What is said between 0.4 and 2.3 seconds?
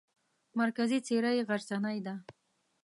مرکزي څېره یې غرڅنۍ ده.